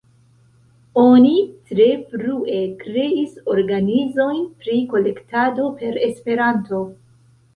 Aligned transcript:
Oni 1.01 1.33
tre 1.71 1.85
frue 2.13 2.55
kreis 2.79 3.35
organizojn 3.55 4.41
pri 4.63 4.79
kolektado 4.95 5.67
per 5.83 6.03
Esperanto. 6.09 6.81